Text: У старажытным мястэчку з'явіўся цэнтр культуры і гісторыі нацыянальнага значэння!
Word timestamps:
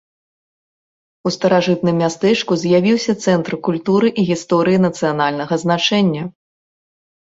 У 1.29 1.31
старажытным 1.35 1.95
мястэчку 2.05 2.59
з'явіўся 2.63 3.13
цэнтр 3.27 3.53
культуры 3.71 4.07
і 4.19 4.27
гісторыі 4.33 4.85
нацыянальнага 4.91 5.53
значэння! 5.69 6.23